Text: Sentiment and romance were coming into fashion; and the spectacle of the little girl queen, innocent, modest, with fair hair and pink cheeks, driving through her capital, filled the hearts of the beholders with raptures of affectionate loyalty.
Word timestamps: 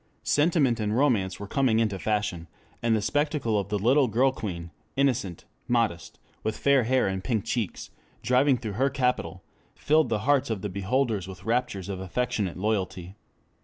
Sentiment 0.23 0.79
and 0.79 0.97
romance 0.97 1.39
were 1.39 1.45
coming 1.45 1.77
into 1.79 1.99
fashion; 1.99 2.47
and 2.81 2.95
the 2.95 3.03
spectacle 3.03 3.59
of 3.59 3.69
the 3.69 3.77
little 3.77 4.07
girl 4.07 4.31
queen, 4.31 4.71
innocent, 4.95 5.45
modest, 5.67 6.17
with 6.41 6.57
fair 6.57 6.85
hair 6.85 7.07
and 7.07 7.23
pink 7.23 7.45
cheeks, 7.45 7.91
driving 8.23 8.57
through 8.57 8.73
her 8.73 8.89
capital, 8.89 9.43
filled 9.75 10.09
the 10.09 10.21
hearts 10.25 10.49
of 10.49 10.63
the 10.63 10.69
beholders 10.69 11.27
with 11.27 11.45
raptures 11.45 11.87
of 11.87 11.99
affectionate 11.99 12.57
loyalty. 12.57 13.13